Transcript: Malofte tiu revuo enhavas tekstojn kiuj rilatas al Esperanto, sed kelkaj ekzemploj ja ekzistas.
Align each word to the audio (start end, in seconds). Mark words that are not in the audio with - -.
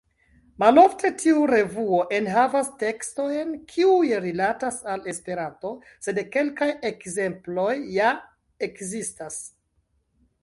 Malofte 0.61 1.09
tiu 1.23 1.41
revuo 1.49 1.97
enhavas 2.19 2.71
tekstojn 2.83 3.51
kiuj 3.73 4.09
rilatas 4.23 4.79
al 4.93 5.05
Esperanto, 5.13 5.73
sed 6.07 6.21
kelkaj 6.37 6.69
ekzemploj 6.91 7.71
ja 7.99 8.09
ekzistas. 8.69 9.37